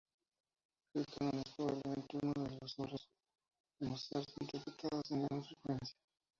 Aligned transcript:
El 0.95 1.05
canon 1.11 1.37
es 1.45 1.51
probablemente 1.55 2.17
uno 2.23 2.33
de 2.43 2.57
las 2.59 2.79
obras 2.79 3.07
de 3.77 3.87
Mozart 3.87 4.27
interpretadas 4.41 5.07
con 5.09 5.27
menos 5.29 5.47
frecuencia. 5.47 5.95